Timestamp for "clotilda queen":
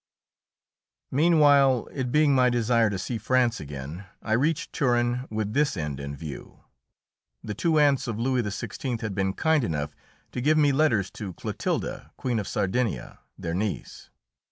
11.35-12.39